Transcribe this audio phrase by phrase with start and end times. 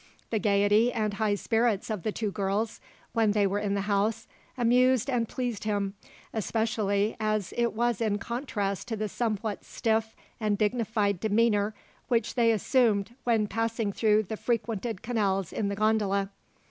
[0.31, 2.81] The gaiety and high spirits of the two girls,
[3.13, 4.27] when they were in the house,
[4.57, 5.93] amused and pleased him,
[6.33, 11.75] especially as it was in contrast to the somewhat stiff and dignified demeanour
[12.07, 16.31] which they assumed when passing through the frequented canals in the gondola.